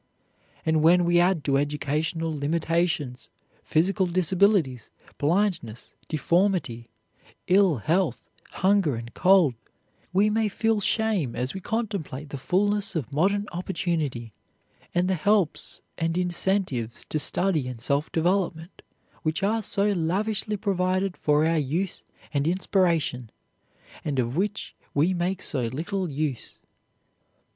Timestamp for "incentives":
16.17-17.05